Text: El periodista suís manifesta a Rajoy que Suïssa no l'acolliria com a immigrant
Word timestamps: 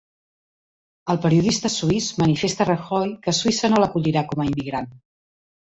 El 1.13 1.19
periodista 1.25 1.71
suís 1.75 2.09
manifesta 2.23 2.67
a 2.67 2.69
Rajoy 2.71 3.15
que 3.27 3.35
Suïssa 3.43 3.73
no 3.75 3.85
l'acolliria 3.87 4.27
com 4.35 4.45
a 4.47 4.53
immigrant 4.53 4.93